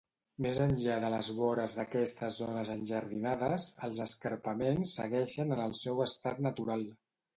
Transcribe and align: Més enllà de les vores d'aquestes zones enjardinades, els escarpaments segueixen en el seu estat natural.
Més 0.43 0.59
enllà 0.63 0.93
de 1.01 1.09
les 1.13 1.27
vores 1.39 1.75
d'aquestes 1.79 2.39
zones 2.43 2.71
enjardinades, 2.77 3.67
els 3.89 4.01
escarpaments 4.07 4.97
segueixen 5.01 5.55
en 5.59 5.63
el 5.67 5.77
seu 5.85 6.03
estat 6.11 6.43
natural. 6.49 6.89